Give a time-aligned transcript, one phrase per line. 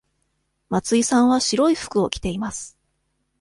[0.71, 2.75] 松井さんは白い服を着ています。